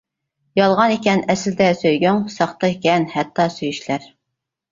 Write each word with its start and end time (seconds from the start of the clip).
يالغان 0.59 0.93
ئىكەن 0.93 1.19
ئەسلىدە 1.33 1.67
سۆيگۈڭ، 1.81 2.23
ساختا 2.37 2.71
ئىكەن 2.75 3.07
ھەتتا 3.13 3.45
سۆيۈشلەر. 3.59 4.09